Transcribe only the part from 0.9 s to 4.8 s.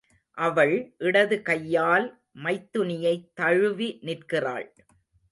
இடது கையால் மைத்துனியைத் தழுவி நிற்கிறாள்.